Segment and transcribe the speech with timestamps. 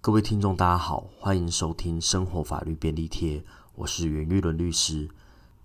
[0.00, 3.40] 各位听众，大家好，欢迎收听《生活法律便利贴》，
[3.74, 5.08] 我是袁玉伦律师。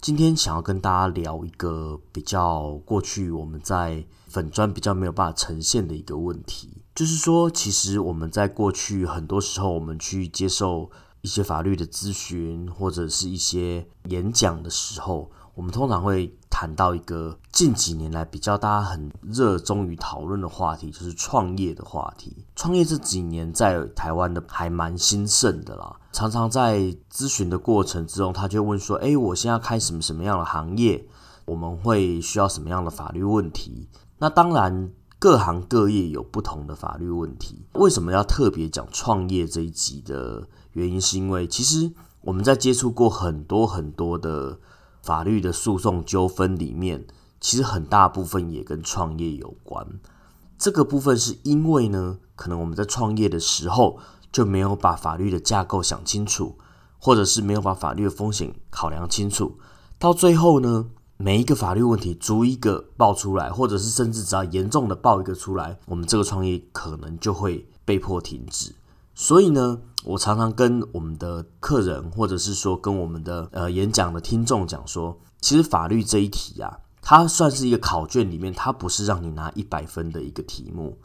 [0.02, 10.89] 今天想要跟大家聊一个比较过去我们在粉砖比较没有办法呈现的一个问题，就是说，其实我们在过去很多时候，我们去接受
[11.21, 15.29] 一些法律的咨询或者是一些演讲的时候。
[15.55, 22.45] 我们通常会谈到一个近几年来比较大家很热衷于讨论的话题，就是创业的话题。
[22.55, 25.95] 创业这几年在台湾的还蛮兴盛的啦。
[26.11, 26.79] 常常在
[27.11, 31.07] 咨询的过程之中，他就问说：“哎，我现在开什么什么样的行业？
[31.45, 37.66] 我们会需要什么样的法律问题？”那当然，各行各业有不同的法律问题。
[37.73, 44.58] 为什么要特别讲创业这一集的原因，是因为其实我们在接触过很多很多的。
[45.04, 47.06] 法律的诉讼纠纷里面，
[47.40, 49.86] 其实很大部分也跟创业有关。
[50.58, 54.00] 这个部分是因为呢，可能我们在创业的时候
[54.32, 56.58] 就没有把法律的架构想清楚，
[56.98, 59.60] 或者是没有把法律的风险考量清楚。
[60.00, 68.73] 到最后呢，每一个法律问题逐一个爆出来，或者是甚至只要严重的爆一个出来，我们这个创业可能就会被迫停止。
[69.14, 81.00] 所以呢，我常常跟我们的客人，或者是说跟我们的呃演讲的听众讲说，其实法律这一题啊，它算是一个考卷里面，它不是让你拿一百分的一个题目。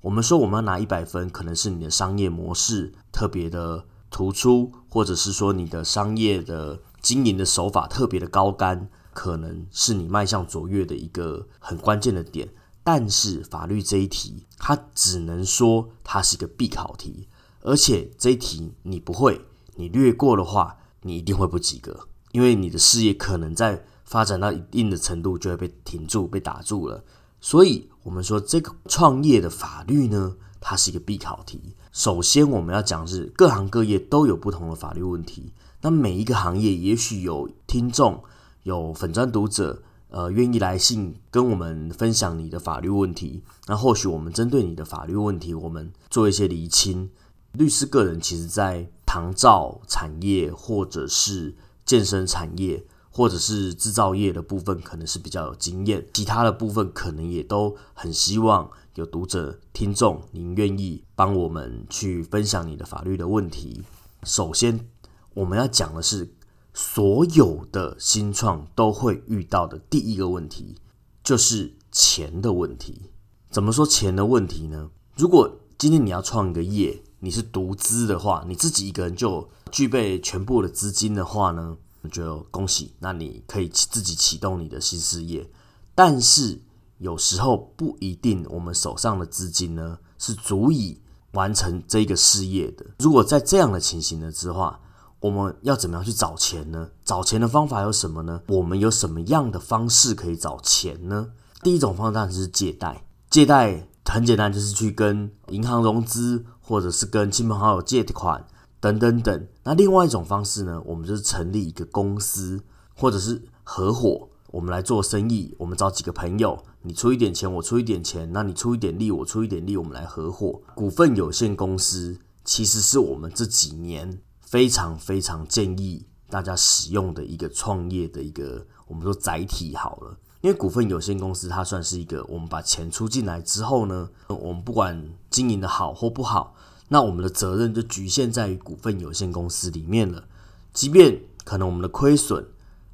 [0.00, 12.48] 我们说我们要拿一百分，可能是你的商业模式特别的突出，或者是说你的商业的经营的手法特别的高干，可能是你迈向卓越的一个很关键的点。
[12.82, 17.28] 但是法律这一题，它只能说它是一个必考题。
[17.62, 19.40] 而且这一题你不会，
[19.76, 27.04] 你略过的话，你一定会不及格，因为你的事业可能在发展到一定的程度就会被停住、被打住了。
[27.40, 31.74] 所以，我们说这个创业的法律呢，它是一个必考题。
[31.92, 35.52] 首先，我们要讲是各行各业都有不同的法律问题。
[35.82, 38.22] 那每一个行业，也许有听众、
[38.64, 43.42] 有粉砖读者，呃，愿意来信跟我们分享你的法律问题。
[43.66, 47.10] 那或许我们针对你的法律问题，我们做一些厘清。
[47.52, 56.06] 律师个人其实，在糖造产业或者是健身产业或者是制造业的部分，可能是比较有经验。
[56.14, 63.82] 其他的部分，可能也都很希望有读者、听众，您愿意帮我们去分享你的法律的问题。
[64.22, 64.88] 首先，
[65.34, 66.32] 我们要讲的是，
[66.72, 70.76] 所有的新创都会遇到的第一个问题，
[71.24, 73.10] 就是钱的问题。
[73.50, 74.90] 怎么说钱的问题呢？
[75.16, 85.48] 如果今天你要创一个业，你是独资的话，你自己一个人就具备全部的资金的话呢，我就恭喜，那你可以自己启动你的新事业。
[85.94, 86.60] 但是
[86.98, 90.98] 有时候不一定，我们手上的资金呢是足以
[91.32, 92.86] 完成这个事业的。
[92.98, 94.80] 如果在这样的情形的之话，
[95.20, 96.88] 我们要怎么样去找钱呢？
[97.04, 98.40] 找钱的方法有什么呢？
[98.48, 101.32] 我们有什么样的方式可以找钱呢？
[101.62, 106.46] 第一种方式是借贷，借贷很简单，就是去跟银行融资。
[106.70, 108.46] 或者是跟亲朋好友借款
[108.78, 109.48] 等等等。
[109.64, 112.62] 那另外一种方式呢，我们就是成立一个公司，
[112.94, 115.52] 或者是合伙，我们来做生意。
[115.58, 120.62] 我们找几个朋友，你出一点钱，我出一点钱，那你出一点力，我出一点力，我们来合伙。
[120.76, 130.16] 股份有限公司其实是我们这几年非常非常建议大家使用的一个创业的一个我们说载体好了。
[130.40, 136.54] 因为股份有限公司，它算是一个我们把钱出进来之后呢，我们不管经营的好或不好，
[136.88, 140.24] 那我们的责任就局限在于股份有限公司里面了。
[140.72, 142.46] 即便可能我们的亏损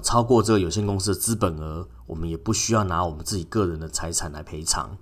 [0.02, 4.98] 超过这个有限公司的资本额，我们也不需要拿我们自己个人的财产来赔偿。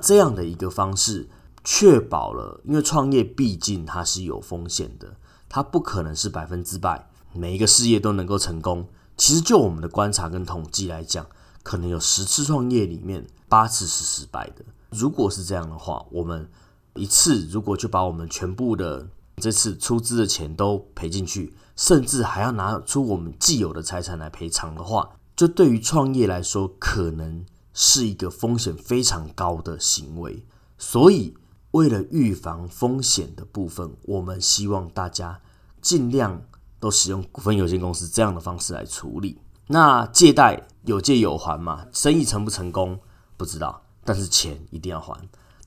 [0.00, 1.28] 这样的一个方式，
[1.62, 5.14] 确保了，因为创业毕竟它是有风险的，
[5.48, 8.88] 它不可能是百分之百每一个事业都能够成功。
[9.16, 11.24] 其实就我们的观察跟统计来讲。
[11.64, 14.64] 可能有十次创业里面八次是失败的。
[14.90, 16.48] 如果是这样的话，我们
[16.94, 19.08] 一次如果就把我们全部的
[19.38, 30.46] 这次出资的钱都赔进去，甚至还要拿出我们既有的财产来赔偿的话，这对于创业来说可能是一个风险非常高的行为。
[30.78, 31.34] 所以，
[31.72, 35.40] 为了预防风险的部分，我们希望大家
[35.80, 36.40] 尽量
[36.78, 39.38] 都使用股份有限公司这样的方式来处理。
[39.66, 41.86] 那借贷有借有还嘛？
[41.92, 42.98] 生意成不成功
[43.36, 45.16] 不知道，但是钱一定要还。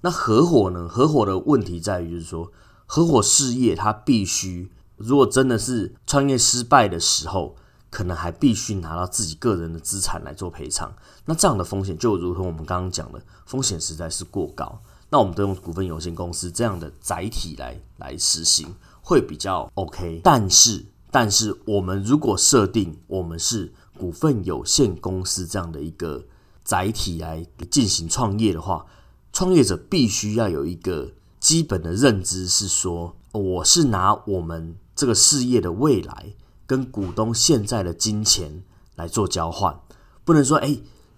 [0.02, 0.88] 那合伙呢？
[0.88, 2.52] 合伙的问题在于，就是说
[2.86, 7.56] 合伙事业它必须，如果真的是创业失败的时候，
[7.90, 10.94] 可能还必须拿到自己个人的资产来做赔偿。
[11.26, 14.80] 那这样的风险就如同我们刚刚讲的，风险实在是过高。
[15.10, 20.22] 那我们都用股份有限公司这样的载体来来实行，会比较 OK。
[20.24, 26.26] 但是，但是我们如果设定我们是股份有限公司这样的一个
[26.64, 28.86] 载体来进行创业的话，
[29.34, 36.34] 创业者必须要有一个基本的认知，是说我是拿我们这个事业的未来
[36.66, 38.64] 跟股东现在的金钱
[38.96, 39.80] 来做交换，
[40.24, 40.78] 不能说哎。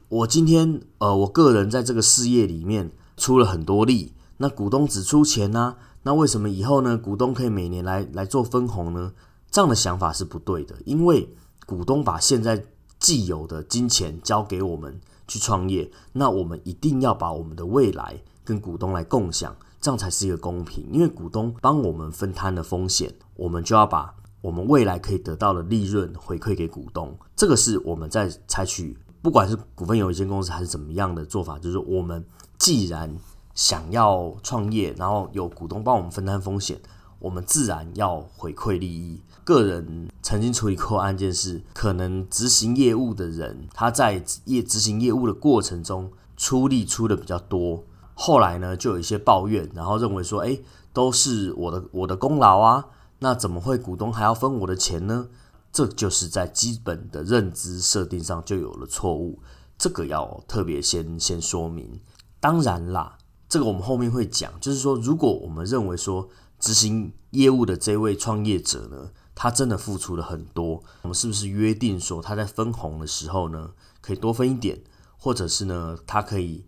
[0.10, 5.76] 我今天呃，我个人在这个事业里面出了很多力，那股东只出钱呢？
[6.02, 6.98] 那为什么以后呢？
[6.98, 9.14] 股东可以每年来来做分红呢？
[9.52, 11.30] 这样的想法是不对的，因为
[11.70, 12.66] 股东把现在
[12.98, 20.90] 既有的金钱交给我们去创业，那我们一定要把我们的未来跟股东来共享，这样才是一个公平。
[20.92, 27.16] 因为股东帮我们分摊了风险，我们就要把我们未来可以得到的利润回馈给股东。
[27.36, 28.98] 这个是我们在采取。
[29.22, 32.26] 不管是股份有限公司还是怎么样的做法，就是我们
[32.58, 33.16] 既然
[33.54, 36.82] 想要创业，然后有股东帮我们分摊风险，
[37.20, 39.22] 我们自然要回馈利益。
[39.50, 50.60] 个人曾经处理过案件是，可能执行业务的人他在业执行业务的过程中出力出的比较多，后来呢就有一些抱怨，然后认为说，哎，
[50.94, 52.86] 都是我的我的功劳啊，
[53.18, 55.28] 那怎么会股东还要分我的钱呢？
[55.72, 59.40] 这就是在基本的认知设定上就有了错误，
[59.80, 62.00] 这个要特别先先说明。
[62.40, 63.18] 当然啦，
[63.48, 66.30] 这个我们后面会讲，就是说，如果我们认为说
[66.60, 73.72] 执行业务的这位创业者呢，他真的付出了很多，我们是不是约定说他在分红的时候呢，
[74.02, 74.82] 可以多分一点，
[75.18, 76.66] 或者是呢，他可以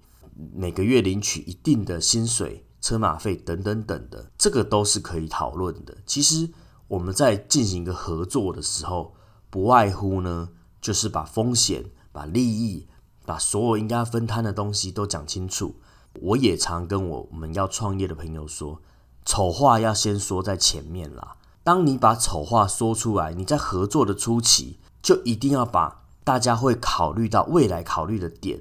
[0.53, 5.97] 每个月领取一定的薪水、车马费等等等的，这个都是可以讨论的。
[6.06, 6.50] 其实。
[6.91, 9.15] 我们在进行一个合作的时候，
[9.50, 10.50] 不外乎呢，
[10.81, 12.85] 就是把风险、把利益、
[13.25, 15.75] 把所有应该分摊的东西都讲清楚。
[16.19, 18.81] 我也常跟我们要创业的朋友说，
[19.23, 21.38] 丑话要先说在前面啦。
[21.63, 28.60] 当你把丑话说出来，你在合作的初期就一定要把大家会考虑到未来考虑的点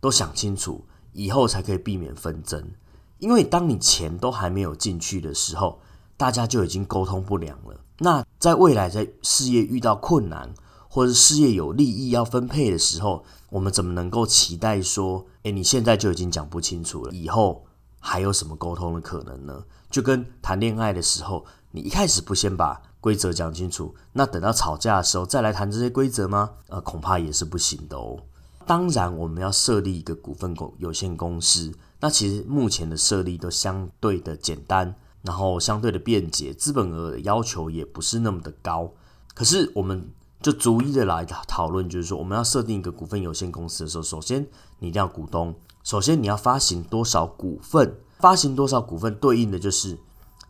[0.00, 2.70] 都想清楚，以后才可以避免纷争。
[3.18, 5.80] 因为当你钱都还没有进去的时候，
[6.16, 7.80] 大家就已经沟通不良了。
[7.98, 10.52] 那在未来在事业遇到困难，
[10.88, 17.64] 或者事业有利益要分配的时候，我们怎么能够期待说，诶，你现在就已经讲不清楚了，以后
[18.00, 19.62] 还有什么沟通的可能呢？
[19.90, 26.50] 就跟谈恋爱的时候，你一开始不先把规则讲清楚，那等到吵架的时候再来谈这些规则吗？
[26.68, 28.18] 呃，恐怕也是不行的哦。
[28.64, 34.94] 当然，我们要设立一个股份公有限公司，那其实目前的设立都相对的简单。
[35.24, 38.90] 然后相对的便捷，资本额的要求也不是那么的高。
[39.34, 40.10] 可是我们
[40.40, 44.44] 就逐一的来讨论，就是说我们要设定一个股份有限公司的时候，首先
[44.80, 45.54] 你一定要股东，
[45.84, 49.96] 首先你要发行多少股份，发行多少股份对应的就是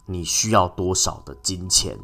[0.07, 1.99] 你需要多少的金钱。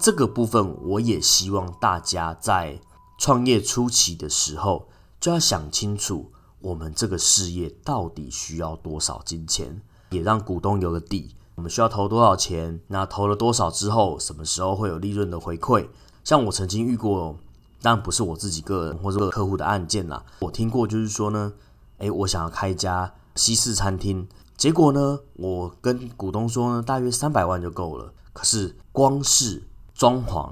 [0.00, 2.80] 这个部分我也希望大家在
[3.18, 6.30] 创业初期的时候就要想清楚，
[6.60, 9.80] 我们这个事业到底需要多少金钱，
[10.10, 11.34] 也让股东有个底。
[11.56, 12.80] 我们需要投多少钱？
[12.86, 15.88] 那投了多少之后，什么时候会有利润的回馈？
[16.22, 17.36] 像我曾经遇过，
[17.82, 20.24] 当然不是我自己个人或者客户的案件啦。
[20.38, 21.52] 我听过，就是说呢，
[21.96, 28.12] 诶，我想要开一家西式餐厅，结果呢，我跟股东说呢，大约三百万就够了。
[28.34, 29.62] 可是光是
[29.94, 30.50] 装潢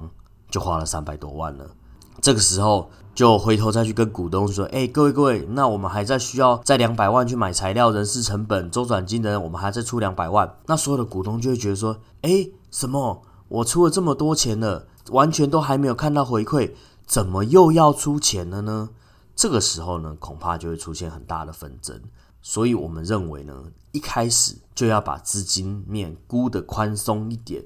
[0.49, 1.69] 就花了三百多万了。
[2.19, 2.89] 这个时候。
[3.17, 10.55] 就回头再去跟股东说：“哎，各位各位，那我们还在需要再两百万去买材料、人事成本、周转金的，我们还在出两百万。
[10.67, 13.23] 那所有的股东就会觉得说：，哎，什么？
[13.47, 16.73] 我出了这么多钱了，完全都还没有看到回馈，
[17.07, 18.89] 怎么又要出钱了呢？
[19.35, 21.99] 这个时候呢，恐怕就会出现很大的纷争。
[22.49, 23.61] 所以我们认为呢，
[23.91, 27.61] 一开始就要把资金面估的宽松一点，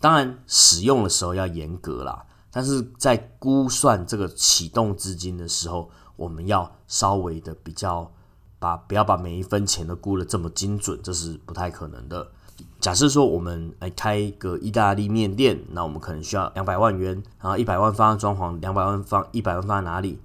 [0.00, 8.10] 当然使用的时候要严格啦。”但是在估算这个启动资金的时候，我们要稍微的比较，
[8.58, 12.26] 把不要把每一分钱都估的这么精准，这是不太可能的。
[12.80, 20.18] 假设说我们来开一个意大利面店，那我们可能需要两百万元，然后一百万放在装潢，两百万放一百万放在哪里？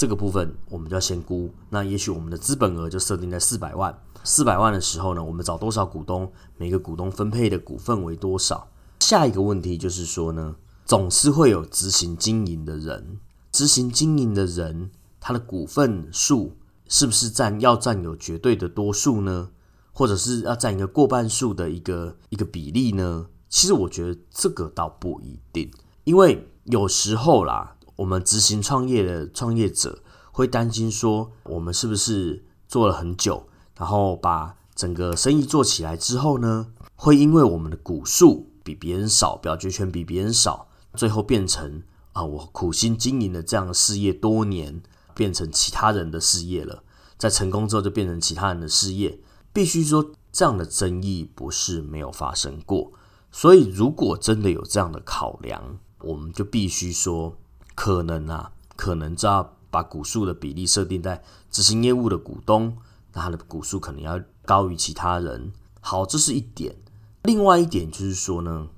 [0.00, 1.50] 这个部分我们就要先估。
[1.68, 6.32] 那也许我们的资本额就设定在四百万，四百万的时候呢，我们找多少股东？
[6.56, 8.66] 每个股东分配的股份为多少？
[9.00, 10.56] 下一个问题就是说呢？
[10.86, 13.18] 总是会有执行经营的人，
[13.52, 14.90] 执行经营的人，
[15.20, 16.56] 他的股份数
[16.88, 19.50] 是不是占要占有绝对的多数呢？
[19.92, 23.26] 或者是要占一个过半数的一个一个比例呢？
[23.50, 25.70] 其实我觉得这个倒不一定，
[26.04, 30.02] 因为有时候啦，我们执行创业的创业者
[30.32, 41.82] 会担心说，我们是不是做了很久，然后把整个生意做起来之后呢，会因为我们的股数比别人少，表决权比别人少，最后变成
[42.14, 44.82] 啊，我苦心经营的这样的事业多年，
[45.14, 46.82] 变成其他人的事业了。
[47.18, 49.20] 在成功之后，就变成其他人的事业。
[49.52, 52.92] 必须说，这样的争议不是没有发生过。
[53.30, 57.36] 所以，如果真的有这样的考量，我们就必须说，
[57.80, 62.76] 可能啊，可能就要把股数的比例设定在执行业务的股东，
[63.14, 65.50] 那他的股数可能要高于其他人。
[65.80, 66.76] 好，这是一点。
[67.22, 68.68] 另外一点就是说呢，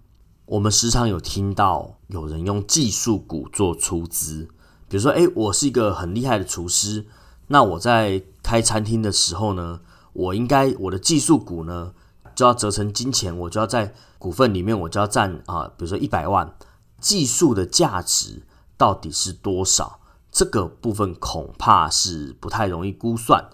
[0.46, 4.48] 我们时常有听到有人用技术股做出资，
[4.88, 7.04] 比如说，诶，我是一个很厉害的厨师。
[7.48, 9.80] 那我在开餐厅的时候呢，
[10.12, 11.92] 我应该我的技术股呢
[12.36, 16.54] 就要折成金钱，我就要在股份里面我就要占啊，比如说一百万，
[17.00, 18.44] 技术的价值
[18.82, 20.00] 到底是多少？
[20.32, 23.48] 这个部分恐怕是不太容易估算。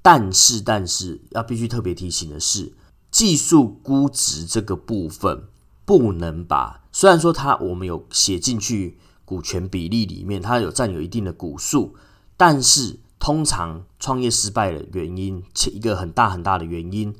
[0.00, 2.72] 但是，但是要必须特别提醒的是，
[3.10, 5.44] 技术估值这个部分
[5.84, 11.94] 不能把，虽然说它我们有写进去股权比例里面，它有占有一定的股数，
[12.38, 13.00] 但是。
[13.24, 17.14] 通常创业失败的原因，一个很大很大的原因，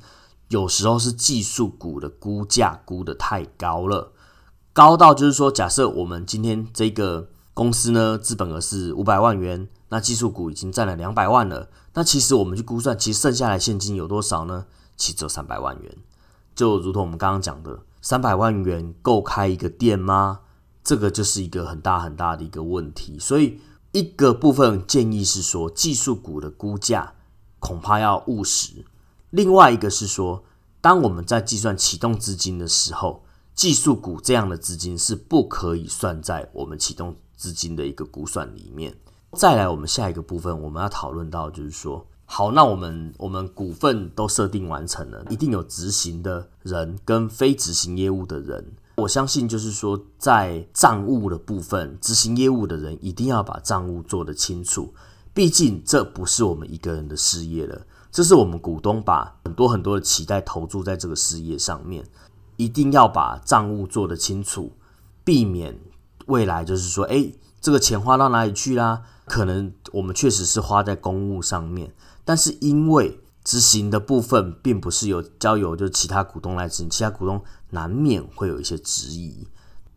[0.49, 4.11] 有时候是技术股的估价估的太高了，
[4.73, 14.65] 高到就是说，假设我们今天这个公司呢，资本额是五百万元，那技术股已经占了两百万了，那其实我们去估算，其实剩下来现金有多少呢？
[14.97, 15.97] 其实只有三百万元，
[16.55, 20.41] 就如同我们刚刚讲的，三百万元够开一个店吗？
[20.83, 23.59] 这个就是一个很大很大的一个问题，所以。
[23.93, 27.13] 一个部分建议是说，技术股的估价
[27.59, 28.83] 恐怕要务实。
[29.29, 30.43] 另外一个是说，
[30.81, 38.95] 当我们在计算启动资金的时候，技术股这样的资金是不可以算在我们启动资金的一个估算里面。
[39.33, 48.65] 再来，我们下一个部分我们要讨论到，就是说，好，那我们我们股份都设定完成了，一定有执行的人跟非执行业务的人。
[48.95, 54.93] 我相信，就是说，在账务的部分，执行业务的人一定要把账务做得清楚。
[55.33, 62.05] 毕竟，这不是我们一个人的事业了，这是我们股东把很多很多的期待投注在这个事业上面，
[62.55, 64.71] 一定要把账务做得清楚，
[65.25, 65.77] 避免
[66.27, 69.01] 未来就是说，哎，这个钱花到哪里去啦？
[69.25, 71.93] 可能我们确实是花在公务上面，
[72.25, 77.41] 但是因为执行的部分并不是由交由就其他股东来执行，其他股东。
[77.69, 79.47] 难免会有一些质疑，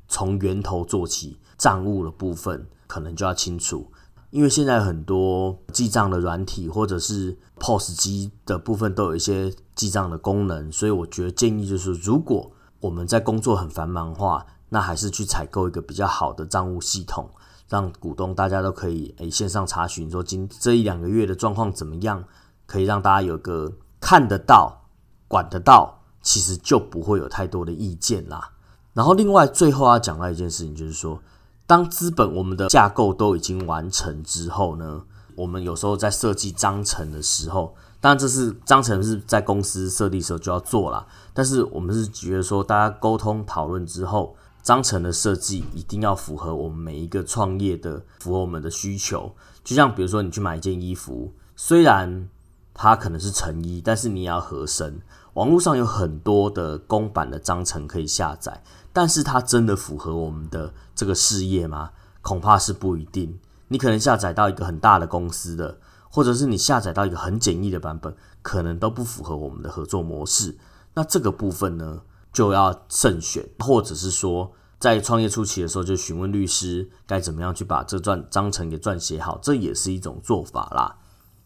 [0.09, 3.93] 从源头做起，账务的部分可能就要清楚，
[4.31, 17.29] 因为现在很多记账的软体或者是 POS 机的部分都有一些记账的功能，所以我觉得建议就是，如果我们在工作很繁忙的话，那还是去采购一个比较好的账务系统，
[17.69, 22.25] 让股东大家都可以诶线上查询，说今这一两个月的状况怎么样，
[22.67, 24.87] 可以让大家有个看得到、
[25.29, 25.95] 管得到。
[26.23, 28.51] 其实就不会有太多的意见啦。
[28.95, 31.23] 然后，另外最后要讲到一件事情，就是说，
[31.69, 35.05] 当资本我们的架构都已经完成之后呢，
[35.37, 41.07] 我们有时候在设计章程的时候，当然这是章程是在公司设立时候就要做啦。
[41.33, 44.35] 但是我们是觉得说，大家沟通讨论之后，
[44.67, 49.33] 章程的设计一定要符合我们每一个创业的，符合我们的需求。
[49.63, 52.29] 就像比如说，你去买一件衣服，虽然
[52.75, 55.01] 它可能是成衣，但是你也要合身。
[55.35, 58.61] 网络上有很多的公版的章程可以下载，
[58.93, 61.93] 但是它真的符合我们的这个事业吗？
[62.21, 63.39] 恐怕是不一定。
[63.69, 65.79] 你可能下载到一个很大的公司的，
[66.11, 70.59] 或者是你下载到一个很简易的版本，可能都不符合我们的合作模式。
[70.95, 72.03] 那这个部分呢，
[72.37, 80.99] 就要慎选，或者是说，在创业初期的时候，就询问律师该怎么样去把这段章程给撰写好，这也是一种做法啦。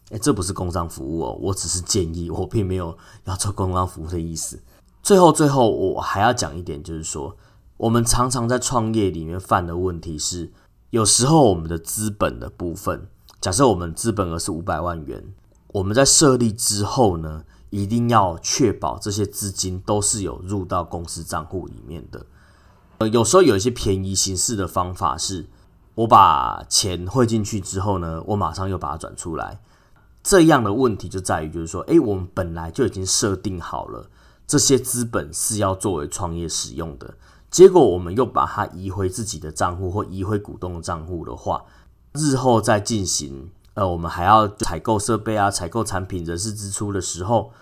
[0.09, 4.61] 诶，这不是工商服务哦，我只是建议，我并没有要做工商服务的意思。
[5.01, 7.37] 最后，最后我还要讲一点，就是说，
[7.77, 10.51] 我们常常在创业里面犯的问题是，
[10.89, 13.07] 有时候我们的资本的部分，
[13.39, 15.23] 假设我们资本额是五百万元，
[15.69, 22.25] 我们在设立之后呢，一定要确保这些资金都是有入到公司账户里面的。
[22.99, 25.49] 呃，有时候有一些便宜形式的方法是，
[25.95, 29.59] 我把钱汇进去之后呢，我马上又把它转出来。
[30.23, 34.07] 这样的问题就在于，就是说，诶，我们本来就已经设定好了
[34.45, 37.15] 这些资本是要作为创业使用的，
[37.49, 41.63] 结果我们又把它移回自己的账户或移回股东的账户的话，
[42.13, 47.53] 日后再进行，呃，我们还要采购设备啊、采购产品、人事支出的时候，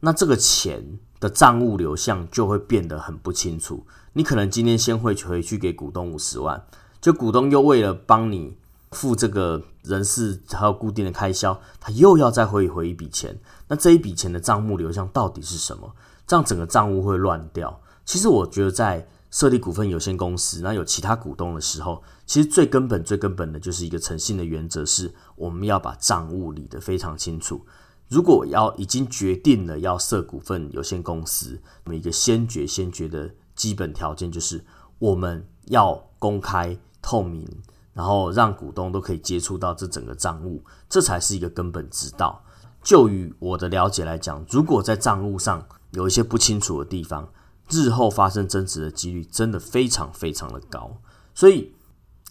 [0.00, 3.86] 那这个钱的账务流向就会变得很不清楚。
[4.14, 6.64] 你可能今天先汇回去给股东五十万，
[7.00, 8.56] 就股东又为了帮你
[8.90, 13.38] 付这个人事还有固定的开销，他又要再回回一笔钱。
[13.68, 15.94] 那这一笔钱的账目流向到底是什么？
[16.26, 17.80] 这样整个账务会乱掉。
[18.04, 27.64] 其实我觉得在设立股份有限公司，那有其他股东的时候，其实最根本、最根本的就是一个诚信的原则，是我们要把账务理得非常清楚。
[28.08, 34.62] 如果要已经决定了要设股份有限公司，那么一个先决、先决的基本条件就是
[34.98, 37.48] 我们要公开透明，
[37.94, 42.44] 然后让股东都可以接触到这整个账务，这才是一个根本之道。
[42.82, 47.26] 就于我的了解来讲，如果在账务上有一些不清楚的地方，
[47.70, 50.98] 日后发生争执的几率真的非常非常的高，
[51.34, 51.72] 所以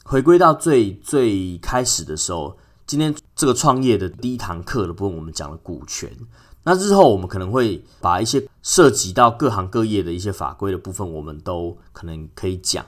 [0.04, 6.16] 回归到最最开始的时候，今天这个创业的第一堂课的部分，我们讲了股权。
[6.64, 12.86] 那日后我们可能会把一些涉及到各行各业的一些法规的部分，我们都可能可以讲。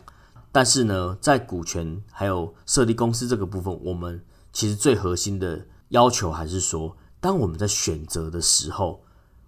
[0.52, 9.04] 但是呢，在股权还有设立公司这个部分，我们其实最核心的要求还是说，当我们在选择的时候。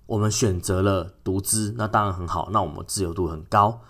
[0.08, 3.82] 我们选择了独资，那当然很好，那我们自由度很高。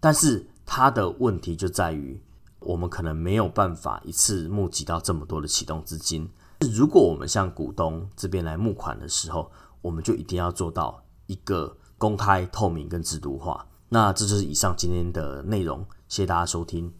[0.00, 2.20] 但是它的问题就在于，
[2.58, 6.28] 我们可能没有办法一次募集到这么多的启动资金。
[6.72, 9.50] 如果我们向股东这边来募款的时候，
[9.80, 13.66] 我们就一定要做到一个公开、透明跟制度化。
[13.88, 16.92] 那这就是以上今天的内容，谢谢大家收听。